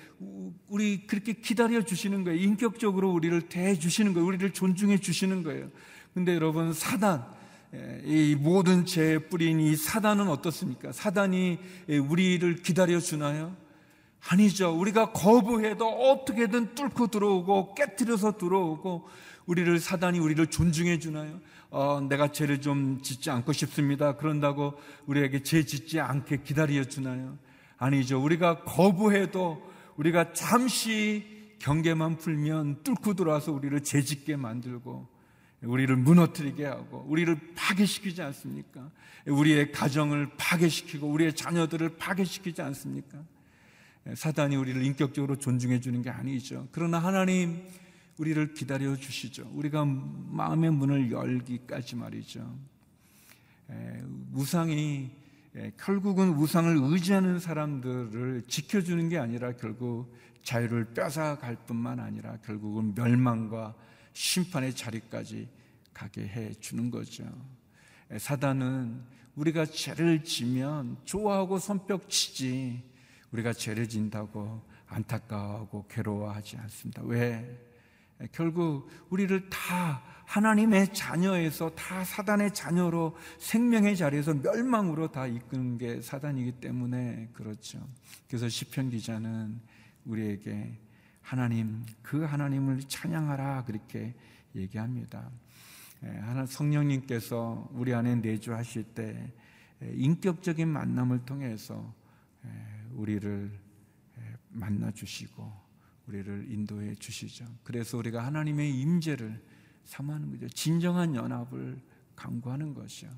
우리 0.68 1.06
그렇게 1.06 1.34
기다려 1.34 1.82
주시는 1.84 2.24
거예요. 2.24 2.40
인격적으로 2.40 3.12
우리를 3.12 3.48
대해 3.48 3.74
주시는 3.74 4.12
거예요. 4.12 4.26
우리를 4.26 4.52
존중해 4.52 4.98
주시는 4.98 5.42
거예요. 5.42 5.70
근데 6.12 6.34
여러분 6.34 6.72
사단 6.72 7.24
이 8.04 8.36
모든 8.38 8.84
죄의 8.84 9.28
뿌리인 9.28 9.60
이 9.60 9.76
사단은 9.76 10.28
어떻습니까? 10.28 10.92
사단이 10.92 11.58
우리를 12.08 12.56
기다려 12.56 13.00
주나요? 13.00 13.56
아니죠. 14.28 14.78
우리가 14.78 15.12
거부해도 15.12 15.86
어떻게든 15.86 16.74
뚫고 16.74 17.08
들어오고 17.08 17.74
깨뜨려서 17.74 18.38
들어오고 18.38 19.08
우리를 19.46 19.78
사단이 19.80 20.18
우리를 20.18 20.46
존중해 20.46 20.98
주나요? 20.98 21.40
어, 21.70 22.00
내가 22.00 22.30
죄를 22.30 22.60
좀 22.60 23.00
짓지 23.02 23.30
않고 23.30 23.52
싶습니다. 23.52 24.16
그런다고 24.16 24.74
우리에게 25.06 25.42
죄 25.42 25.64
짓지 25.64 26.00
않게 26.00 26.42
기다려 26.44 26.84
주나요? 26.84 27.36
아니죠. 27.78 28.22
우리가 28.22 28.62
거부해도 28.64 29.70
우리가 29.96 30.32
잠시 30.32 31.24
경계만 31.58 32.18
풀면 32.18 32.82
뚫고 32.84 33.14
들어와서 33.14 33.52
우리를 33.52 33.82
죄 33.82 34.02
짓게 34.02 34.36
만들고 34.36 35.08
우리를 35.62 35.94
무너뜨리게 35.96 36.64
하고 36.64 37.04
우리를 37.08 37.38
파괴시키지 37.54 38.20
않습니까? 38.22 38.90
우리의 39.26 39.72
가정을 39.72 40.30
파괴시키고 40.36 41.06
우리의 41.08 41.34
자녀들을 41.34 41.96
파괴시키지 41.96 42.62
않습니까? 42.62 43.18
사단이 44.14 44.56
우리를 44.56 44.84
인격적으로 44.84 45.36
존중해 45.36 45.80
주는 45.80 46.02
게 46.02 46.10
아니죠. 46.10 46.68
그러나 46.72 46.98
하나님 46.98 47.62
우리를 48.18 48.54
기다려 48.54 48.96
주시죠. 48.96 49.50
우리가 49.54 49.84
마음의 49.84 50.72
문을 50.72 51.10
열기까지 51.10 51.96
말이죠. 51.96 52.58
우상이 54.32 55.10
결국은 55.78 56.30
우상을 56.30 56.78
의지하는 56.82 57.38
사람들을 57.38 58.42
지켜주는 58.48 59.08
게 59.08 59.18
아니라 59.18 59.52
결국 59.52 60.14
자유를 60.42 60.92
뺏어갈 60.94 61.56
뿐만 61.66 62.00
아니라 62.00 62.36
결국은 62.44 62.94
멸망과 62.94 63.74
심판의 64.12 64.74
자리까지 64.74 65.48
가게 65.94 66.22
해 66.22 66.52
주는 66.54 66.90
거죠. 66.90 67.24
사단은 68.18 69.00
우리가 69.36 69.64
죄를 69.64 70.24
지면 70.24 70.96
좋아하고 71.04 71.58
손뼉 71.58 72.10
치지 72.10 72.82
우리가 73.32 73.52
죄를 73.52 73.88
진다고 73.88 74.62
안타까워하고 74.86 75.86
괴로워하지 75.88 76.58
않습니다. 76.58 77.02
왜? 77.04 77.58
결국 78.30 78.88
우리를 79.10 79.48
다 79.50 80.02
하나님의 80.26 80.94
자녀에서 80.94 81.70
다 81.74 82.04
사단의 82.04 82.54
자녀로 82.54 83.16
생명의 83.38 83.96
자리에서 83.96 84.34
멸망으로 84.34 85.10
다 85.10 85.26
이끄는 85.26 85.78
게 85.78 86.00
사단이기 86.00 86.52
때문에 86.52 87.30
그렇죠. 87.32 87.86
그래서 88.28 88.48
시편 88.48 88.90
기자는 88.90 89.60
우리에게 90.04 90.78
하나님 91.20 91.84
그 92.02 92.22
하나님을 92.22 92.80
찬양하라 92.86 93.64
그렇게 93.64 94.14
얘기합니다. 94.54 95.30
하나 96.00 96.46
성령님께서 96.46 97.68
우리 97.72 97.94
안에 97.94 98.16
내주하실 98.16 98.84
때 98.94 99.32
인격적인 99.82 100.68
만남을 100.68 101.24
통해서 101.24 101.92
우리를 102.94 103.50
만나 104.48 104.90
주시고 104.90 105.52
우리를 106.06 106.50
인도해 106.50 106.94
주시죠. 106.94 107.44
그래서 107.62 107.96
우리가 107.98 108.24
하나님의 108.26 108.78
임재를 108.80 109.42
삼하는 109.84 110.30
거죠. 110.30 110.48
진정한 110.48 111.14
연합을 111.14 111.80
강구하는 112.14 112.74
것이요. 112.74 113.10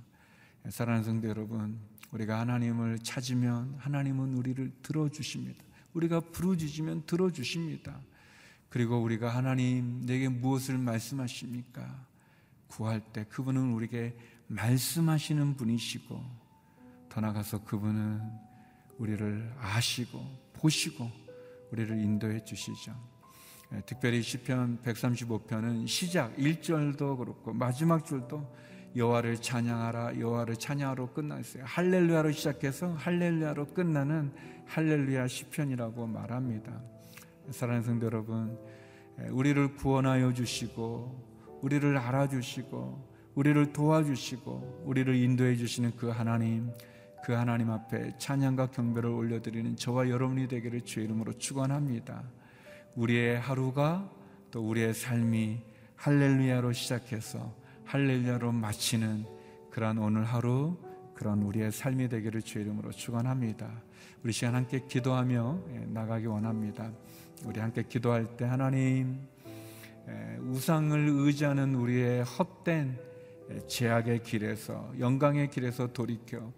사랑하는 0.71 1.05
성도 1.05 1.29
여러분, 1.29 1.79
우리가 2.11 2.41
하나님을 2.41 3.01
찾으면 3.01 3.75
하나님은 3.79 4.35
우리를 4.35 4.73
들어주십니다. 4.83 5.63
우리가 5.93 6.21
부르짖으면 6.21 7.07
들어주십니다. 7.07 8.01
그리고 8.69 9.01
우리가 9.01 9.35
하나님 9.35 10.05
내게 10.05 10.29
무엇을 10.29 10.79
말씀하십니까? 10.79 12.07
구할 12.67 13.01
때 13.13 13.25
그분은 13.29 13.73
우리에게 13.73 14.17
말씀하시는 14.49 15.57
분이시고 15.57 16.23
더 17.09 17.21
나가서 17.21 17.65
그분은 17.65 18.21
우리를 18.99 19.53
아시고 19.59 20.21
보시고 20.55 21.11
우리를 21.73 21.99
인도해 21.99 22.43
주시죠. 22.45 22.95
예, 23.73 23.81
특별히 23.87 24.23
시편 24.23 24.81
135편은 24.83 25.89
시작 25.89 26.37
1절도 26.37 27.19
그렇고 27.19 27.53
마지막 27.53 28.05
줄도 28.05 28.55
여호와를 28.97 29.39
찬양하라 29.39 30.19
여호와를 30.21 30.57
찬양하러 30.57 31.13
끝났어요. 31.13 31.65
할렐루야로 31.67 32.31
시작해서 32.31 32.93
할렐루야로 32.95 33.67
끝나는 33.75 34.33
할렐루야 34.67 35.27
시편이라고 35.27 36.07
말합니다. 36.07 36.81
사랑하는 37.51 37.83
성도 37.87 38.07
여러분, 38.07 38.57
예, 39.21 39.29
우리를 39.29 39.75
구원하여 39.75 40.33
주시고 40.33 41.59
우리를 41.63 41.97
알아주시고 41.97 43.15
우리를 43.35 43.73
도와주시고 43.73 44.85
우리를 44.87 45.15
인도해 45.17 45.57
주시는 45.57 45.97
그 45.97 46.09
하나님 46.09 46.71
그 47.25 47.33
하나님 47.33 47.71
앞에 47.71 48.19
찬양과 48.19 48.67
경배를 48.67 49.09
올려드리는 49.09 49.77
저와 49.77 50.11
여러분이 50.11 50.47
되기를 50.47 50.83
주의 50.83 51.07
이름으로 51.07 51.33
축원합니다. 51.39 52.23
우리의 52.97 53.41
하루가 53.41 54.11
또 54.51 54.69
우리의 54.69 54.93
삶이 54.93 55.59
할렐루야로 55.97 56.75
시작해서 56.75 57.57
할렐루야로 57.87 58.53
마치는 58.53 59.25
그러한 59.71 59.97
오늘 59.97 60.25
하루 60.25 60.77
그런 61.15 61.43
우리의 61.43 61.73
삶이 61.73 62.11
되기를 62.11 62.43
주의 62.43 62.67
이름으로 62.67 62.93
축원합니다. 62.93 63.71
우리 64.23 64.31
시간 64.31 64.55
함께 64.55 64.83
기도하며 64.87 65.61
예, 65.71 65.79
나가기 65.87 66.27
원합니다. 66.27 66.93
우리 67.47 67.59
함께 67.59 67.85
기도할 67.85 68.37
때 68.37 68.45
하나님 68.45 69.19
예, 70.09 70.37
우상을 70.43 71.09
의지하는 71.09 71.75
우리의 71.75 72.23
헛된 72.25 72.99
예, 73.51 73.67
제약의 73.67 74.25
길에서 74.25 74.93
영광의 74.99 75.49
길에서 75.49 75.91
돌이켜 75.95 76.53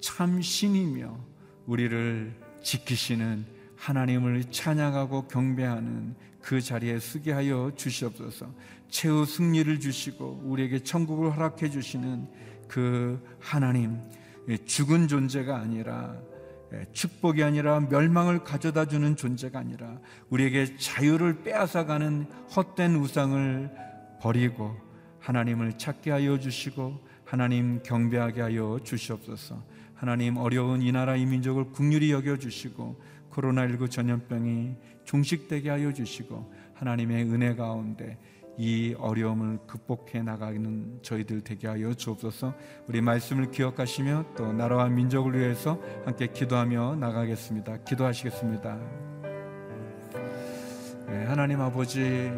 참 0.00 0.40
신이며 0.40 1.18
우리를 1.66 2.32
지키시는 2.62 3.44
하나님을 3.76 4.44
찬양하고 4.50 5.28
경배하는 5.28 6.14
그 6.40 6.60
자리에 6.60 6.98
쓰게 6.98 7.32
하여 7.32 7.70
주시옵소서. 7.76 8.52
최후 8.88 9.24
승리를 9.24 9.80
주시고 9.80 10.42
우리에게 10.44 10.82
천국을 10.82 11.36
허락해 11.36 11.70
주시는 11.70 12.26
그 12.68 13.22
하나님 13.38 14.00
죽은 14.66 15.08
존재가 15.08 15.56
아니라 15.58 16.16
축복이 16.92 17.42
아니라 17.42 17.80
멸망을 17.80 18.44
가져다 18.44 18.86
주는 18.86 19.16
존재가 19.16 19.58
아니라 19.58 19.98
우리에게 20.30 20.76
자유를 20.76 21.42
빼앗아가는 21.42 22.26
헛된 22.54 22.96
우상을 22.96 23.70
버리고 24.20 24.76
하나님을 25.20 25.78
찾게 25.78 26.10
하여 26.10 26.38
주시고 26.38 26.98
하나님 27.24 27.82
경배하게 27.82 28.40
하여 28.40 28.80
주시옵소서. 28.82 29.62
하나님 29.98 30.36
어려운 30.36 30.80
이 30.80 30.92
나라 30.92 31.16
이 31.16 31.26
민족을 31.26 31.72
국률이 31.72 32.12
여겨 32.12 32.36
주시고 32.36 33.02
코로나19 33.32 33.90
전염병이 33.90 34.76
종식되게 35.02 35.70
하여 35.70 35.92
주시고 35.92 36.52
하나님의 36.74 37.24
은혜 37.24 37.56
가운데 37.56 38.16
이 38.56 38.94
어려움을 38.96 39.58
극복해 39.66 40.22
나가는 40.22 41.00
저희들 41.02 41.42
되게 41.42 41.66
하여 41.66 41.94
주옵소서. 41.94 42.54
우리 42.86 43.00
말씀을 43.00 43.50
기억하시며 43.50 44.34
또 44.36 44.52
나라와 44.52 44.88
민족을 44.88 45.36
위해서 45.36 45.80
함께 46.04 46.28
기도하며 46.28 46.96
나가겠습니다. 46.96 47.78
기도하시겠습니다. 47.78 48.78
네, 51.08 51.24
하나님 51.24 51.60
아버지 51.60 52.30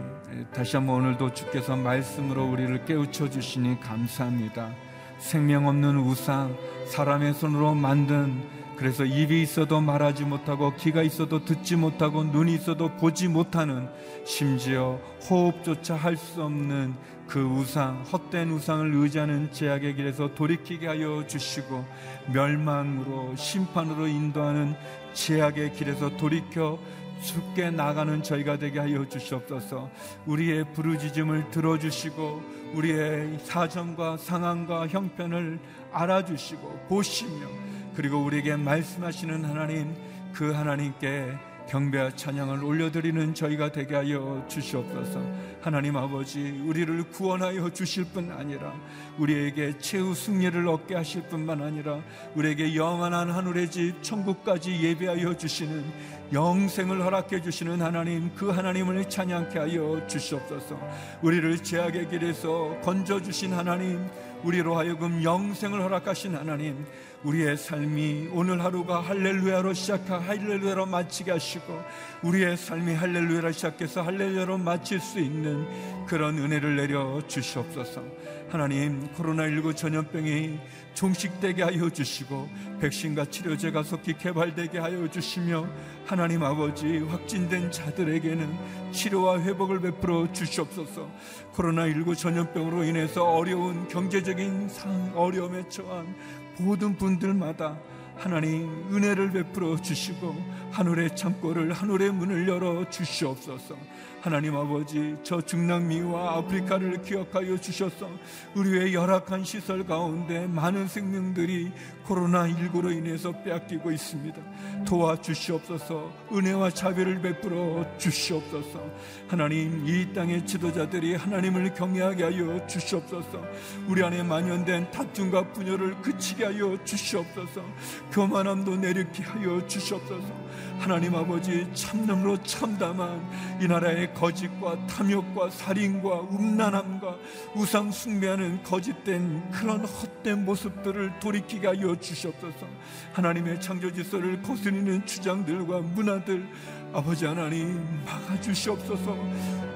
다시 0.54 0.76
한번 0.76 1.02
오늘도 1.02 1.34
주께서 1.34 1.76
말씀으로 1.76 2.50
우리를 2.50 2.86
깨우쳐 2.86 3.28
주시니 3.28 3.80
감사합니다. 3.80 4.89
생명 5.20 5.68
없는 5.68 5.98
우상, 5.98 6.56
사람의 6.86 7.34
손으로 7.34 7.74
만든 7.74 8.42
그래서 8.76 9.04
입이 9.04 9.42
있어도 9.42 9.80
말하지 9.82 10.24
못하고 10.24 10.74
귀가 10.76 11.02
있어도 11.02 11.44
듣지 11.44 11.76
못하고 11.76 12.24
눈이 12.24 12.54
있어도 12.54 12.88
보지 12.96 13.28
못하는 13.28 13.88
심지어 14.24 14.98
호흡조차 15.28 15.94
할 15.96 16.16
수 16.16 16.42
없는 16.42 16.94
그 17.26 17.40
우상, 17.42 18.02
헛된 18.10 18.50
우상을 18.50 18.92
의지하는 18.92 19.52
제약의 19.52 19.96
길에서 19.96 20.34
돌이키게 20.34 20.86
하여 20.86 21.24
주시고 21.26 21.84
멸망으로 22.32 23.36
심판으로 23.36 24.08
인도하는 24.08 24.74
제약의 25.12 25.74
길에서 25.74 26.16
돌이켜 26.16 26.78
죽게 27.22 27.70
나가는 27.70 28.22
저희가 28.22 28.58
되게 28.58 28.78
하여 28.78 29.06
주시옵소서. 29.08 29.90
우리의 30.26 30.64
부르짖음을 30.72 31.50
들어주시고 31.50 32.42
우리의 32.74 33.38
사정과 33.40 34.16
상황과 34.16 34.88
형편을 34.88 35.58
알아주시고 35.92 36.86
보시며 36.88 37.46
그리고 37.94 38.18
우리에게 38.18 38.56
말씀하시는 38.56 39.44
하나님 39.44 39.94
그 40.32 40.52
하나님께 40.52 41.49
경배와 41.70 42.10
찬양을 42.16 42.64
올려드리는 42.64 43.32
저희가 43.32 43.70
되게 43.70 43.94
하여 43.94 44.44
주시옵소서. 44.48 45.22
하나님 45.60 45.96
아버지, 45.96 46.60
우리를 46.66 47.04
구원하여 47.10 47.70
주실 47.70 48.06
뿐 48.06 48.32
아니라 48.32 48.74
우리에게 49.18 49.78
최후 49.78 50.12
승리를 50.12 50.66
얻게 50.66 50.96
하실 50.96 51.22
뿐만 51.28 51.62
아니라 51.62 52.00
우리에게 52.34 52.74
영원한 52.74 53.30
하늘의 53.30 53.70
집 53.70 54.02
천국까지 54.02 54.82
예배하여 54.82 55.36
주시는 55.36 55.84
영생을 56.32 57.04
허락해 57.04 57.40
주시는 57.40 57.80
하나님, 57.80 58.34
그 58.34 58.50
하나님을 58.50 59.08
찬양케 59.08 59.58
하여 59.58 60.04
주시옵소서. 60.08 60.76
우리를 61.22 61.56
제약의 61.58 62.08
길에서 62.08 62.78
건져 62.82 63.22
주신 63.22 63.52
하나님, 63.52 64.04
우리로 64.44 64.76
하여금 64.76 65.22
영생을 65.22 65.82
허락하신 65.82 66.34
하나님, 66.34 66.86
우리의 67.22 67.56
삶이 67.56 68.30
오늘 68.32 68.64
하루가 68.64 69.00
할렐루야로 69.00 69.74
시작하 69.74 70.18
할렐루야로 70.18 70.86
마치게 70.86 71.32
하시고 71.32 71.82
우리의 72.22 72.56
삶이 72.56 72.94
할렐루야로 72.94 73.52
시작해서 73.52 74.02
할렐루야로 74.02 74.56
마칠 74.56 75.00
수 75.00 75.20
있는 75.20 75.66
그런 76.06 76.38
은혜를 76.38 76.76
내려 76.76 77.20
주시옵소서. 77.26 78.02
하나님 78.48 79.06
코로나19 79.14 79.76
전염병이 79.76 80.58
종식되게 81.00 81.62
하여 81.62 81.88
주시고 81.88 82.46
백신과 82.78 83.24
치료제가 83.24 83.82
속히 83.82 84.18
개발되게 84.18 84.78
하여 84.78 85.08
주시며 85.08 85.66
하나님 86.04 86.42
아버지 86.42 86.98
확진된 86.98 87.72
자들에게는 87.72 88.92
치료와 88.92 89.40
회복을 89.40 89.80
베풀어 89.80 90.30
주시옵소서 90.30 91.10
코로나19 91.54 92.14
전염병으로 92.18 92.84
인해서 92.84 93.24
어려운 93.24 93.88
경제적인 93.88 94.68
상 94.68 95.12
어려움에 95.16 95.66
처한 95.70 96.14
모든 96.58 96.94
분들마다 96.94 97.78
하나님 98.18 98.68
은혜를 98.94 99.30
베풀어 99.30 99.80
주시고 99.80 100.36
하늘의 100.72 101.16
창고를 101.16 101.72
하늘의 101.72 102.12
문을 102.12 102.46
열어 102.46 102.88
주시옵소서. 102.90 103.74
하나님 104.20 104.54
아버지 104.54 105.16
저 105.22 105.40
중남미와 105.40 106.36
아프리카를 106.36 107.00
기억하여 107.00 107.56
주셔서 107.58 108.06
우리의 108.54 108.92
열악한 108.92 109.44
시설 109.44 109.86
가운데 109.86 110.46
많은 110.46 110.88
생명들이 110.88 111.72
코로나19로 112.10 112.92
인해서 112.92 113.30
빼앗기고 113.30 113.92
있습니다. 113.92 114.40
도와주시옵소서. 114.84 116.12
은혜와 116.32 116.70
자비를 116.70 117.20
베풀어 117.22 117.86
주시옵소서. 117.98 118.82
하나님 119.28 119.86
이 119.86 120.12
땅의 120.12 120.44
지도자들이 120.46 121.14
하나님을 121.14 121.74
경외하게 121.74 122.24
하여 122.24 122.66
주시옵소서. 122.66 123.44
우리 123.86 124.02
안에 124.02 124.22
만연된 124.22 124.90
다툼과 124.90 125.52
분열을 125.52 126.02
그치게 126.02 126.46
하여 126.46 126.76
주시옵소서. 126.84 127.62
교만함도 128.10 128.76
내리게 128.76 129.22
하여 129.22 129.64
주시옵소서. 129.66 130.50
하나님 130.80 131.14
아버지 131.14 131.68
참념으로 131.74 132.42
참담한 132.42 133.20
이 133.60 133.68
나라의 133.68 134.14
거짓과 134.14 134.86
탐욕과 134.86 135.50
살인과 135.50 136.22
음란함과 136.32 137.16
우상 137.54 137.92
숭배하는 137.92 138.62
거짓된 138.62 139.50
그런 139.50 139.84
헛된 139.84 140.44
모습들을 140.44 141.20
돌이키게 141.20 141.66
하여 141.66 141.99
주시옵소서. 142.00 142.66
하나님의 143.12 143.60
창조 143.60 143.92
질서를 143.92 144.40
거스리는 144.42 145.04
주장들과 145.06 145.80
문화들 145.80 146.46
아버지 146.92 147.24
하나님 147.24 147.80
막아 148.04 148.40
주시옵소서. 148.40 149.16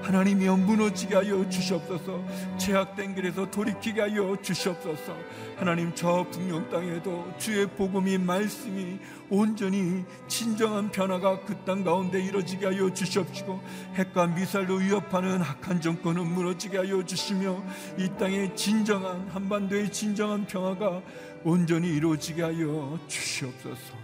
하나님이여 0.03 0.57
무너지게 0.57 1.15
하여 1.15 1.49
주시옵소서. 1.49 2.23
죄악된 2.59 3.15
길에서 3.15 3.51
돌이키게 3.51 4.01
하여 4.01 4.37
주시옵소서. 4.43 5.17
하나님 5.57 5.95
저 5.95 6.27
북녘 6.31 6.71
땅에도 6.71 7.33
주의 7.39 7.67
복음이 7.67 8.19
말씀이 8.19 8.99
온전히 9.31 10.05
진정한 10.29 10.91
변화가 10.91 11.41
그 11.45 11.55
땅 11.65 11.83
가운데 11.83 12.23
이루어지게 12.23 12.67
하여 12.67 12.93
주시옵시고 12.93 13.61
핵과 13.95 14.27
미사일로 14.27 14.77
위협하는 14.77 15.41
악한 15.41 15.81
정권은 15.81 16.27
무너지게 16.27 16.79
하여 16.79 17.03
주시며 17.03 17.63
이 17.99 18.09
땅에 18.19 18.55
진정한 18.55 19.27
한반도의 19.31 19.91
진정한 19.91 20.47
평화가 20.47 21.01
온전히 21.47 21.89
이루어지게 21.95 22.41
하여 22.41 22.99
주시옵소서. 23.07 23.95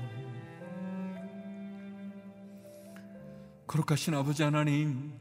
거룩하신 3.67 4.15
아버지 4.15 4.43
하나님 4.43 5.15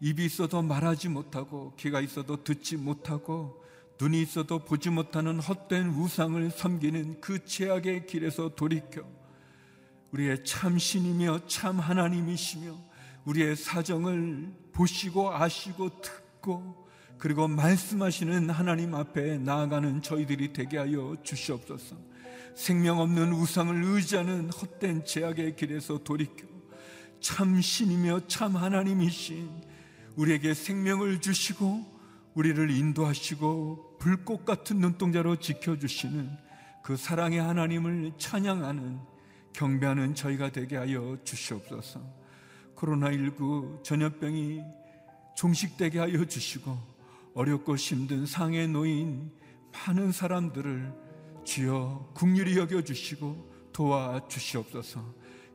입이 0.00 0.24
있어도 0.24 0.62
말하지 0.62 1.10
못하고 1.10 1.74
귀가 1.76 2.00
있어도 2.00 2.42
듣지 2.42 2.78
못하고 2.78 3.62
눈이 4.00 4.22
있어도 4.22 4.60
보지 4.60 4.88
못하는 4.88 5.40
헛된 5.40 5.88
우상을 5.90 6.50
섬기는 6.50 7.20
그 7.20 7.44
죄악의 7.44 8.06
길에서 8.06 8.54
돌이켜 8.54 9.02
우리의 10.12 10.42
참 10.44 10.78
신이며 10.78 11.46
참 11.48 11.80
하나님이시며 11.80 12.74
우리의 13.26 13.56
사정을 13.56 14.54
보시고 14.72 15.34
아시고 15.34 16.00
듣고 16.00 16.85
그리고 17.18 17.48
말씀하시는 17.48 18.50
하나님 18.50 18.94
앞에 18.94 19.38
나아가는 19.38 20.02
저희들이 20.02 20.52
되게 20.52 20.78
하여 20.78 21.16
주시옵소서. 21.22 21.96
생명 22.54 23.00
없는 23.00 23.32
우상을 23.32 23.82
의지하는 23.84 24.50
헛된 24.50 25.04
죄악의 25.04 25.56
길에서 25.56 25.98
돌이켜 25.98 26.46
참 27.20 27.60
신이며 27.60 28.26
참 28.28 28.56
하나님이신 28.56 29.50
우리에게 30.16 30.54
생명을 30.54 31.20
주시고 31.20 31.96
우리를 32.34 32.70
인도하시고 32.70 33.96
불꽃 33.98 34.44
같은 34.44 34.78
눈동자로 34.78 35.36
지켜주시는 35.36 36.30
그 36.82 36.96
사랑의 36.96 37.40
하나님을 37.40 38.12
찬양하는 38.18 39.00
경배하는 39.52 40.14
저희가 40.14 40.52
되게 40.52 40.76
하여 40.76 41.16
주시옵소서. 41.24 42.00
코로나19 42.76 43.82
전염병이 43.82 44.62
종식되게 45.34 45.98
하여 45.98 46.24
주시고 46.24 46.95
어렵고 47.36 47.76
힘든 47.76 48.24
상해 48.24 48.66
놓인 48.66 49.30
많은 49.70 50.10
사람들을 50.10 50.90
주여 51.44 52.12
국률이 52.14 52.56
여겨 52.56 52.80
주시고 52.80 53.52
도와 53.74 54.26
주시옵소서. 54.26 55.04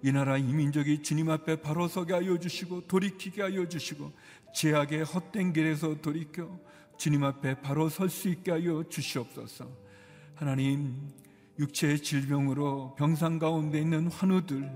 이 0.03 0.11
나라 0.11 0.37
이 0.37 0.43
민족이 0.43 1.01
주님 1.01 1.31
앞에 1.31 1.59
바로 1.59 1.87
서게 1.87 2.13
하여 2.13 2.37
주시고 2.37 2.87
돌이키게 2.87 3.41
하여 3.41 3.67
주시고 3.67 4.11
죄악의 4.53 5.05
헛된 5.05 5.53
길에서 5.53 5.99
돌이켜 6.01 6.55
주님 6.97 7.23
앞에 7.23 7.61
바로 7.61 7.89
설 7.89 8.09
수 8.09 8.29
있게 8.29 8.51
하여 8.51 8.83
주시옵소서. 8.87 9.67
하나님, 10.35 11.09
육체의 11.57 12.03
질병으로 12.03 12.93
병상 12.95 13.39
가운데 13.39 13.79
있는 13.81 14.07
환우들, 14.07 14.69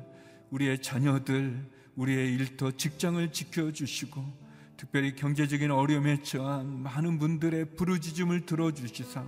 우리의 0.50 0.82
자녀들, 0.82 1.70
우리의 1.96 2.34
일터, 2.34 2.72
직장을 2.72 3.32
지켜 3.32 3.72
주시고, 3.72 4.45
특별히 4.78 5.16
경제적인 5.16 5.72
어려움에 5.72 6.22
처한 6.22 6.84
많은 6.84 7.18
분들의 7.20 7.76
부르짖음을 7.76 8.46
들어주시사, 8.46 9.26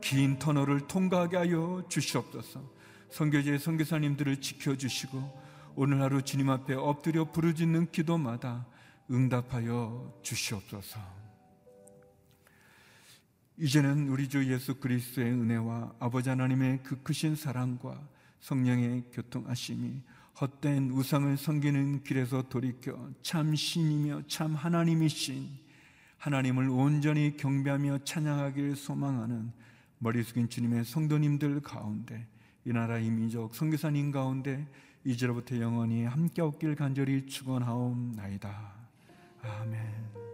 긴 0.00 0.38
터널을 0.38 0.86
통과하게 0.86 1.36
하여 1.36 1.84
주시옵소서. 1.88 2.62
선교제 3.10 3.58
선교사님들을 3.58 4.40
지켜주시고, 4.40 5.42
오늘 5.76 6.00
하루 6.02 6.22
주님 6.22 6.50
앞에 6.50 6.74
엎드려 6.74 7.32
부르짖는 7.32 7.90
기도마다 7.90 8.66
응답하여 9.10 10.18
주시옵소서. 10.22 11.00
이제는 13.56 14.08
우리 14.08 14.28
주 14.28 14.52
예수 14.52 14.74
그리스도의 14.74 15.30
은혜와 15.30 15.94
아버지 16.00 16.28
하나님의 16.28 16.80
그 16.82 17.02
크신 17.02 17.36
사랑과 17.36 18.00
성령의 18.40 19.04
교통하심이 19.12 20.02
헛된 20.40 20.90
우상을 20.90 21.36
섬기는 21.36 22.02
길에서 22.02 22.42
돌이켜 22.48 23.10
참 23.22 23.54
신이며 23.54 24.22
참 24.26 24.54
하나님이신 24.54 25.48
하나님을 26.18 26.68
온전히 26.70 27.36
경배하며 27.36 28.04
찬양하길 28.04 28.76
소망하는 28.76 29.52
머리 29.98 30.22
숙인 30.22 30.48
주님의 30.48 30.84
성도님들 30.84 31.60
가운데 31.60 32.26
이 32.64 32.72
나라 32.72 32.98
이 32.98 33.10
민족 33.10 33.54
성교사님 33.54 34.10
가운데 34.10 34.66
이제로부터 35.04 35.60
영원히 35.60 36.04
함께 36.04 36.40
없길 36.42 36.74
간절히 36.74 37.26
축원하옵나이다. 37.26 38.72
아멘. 39.42 40.33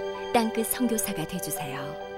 땅끝 0.33 0.67
성교사가 0.67 1.25
되주세요 1.27 2.10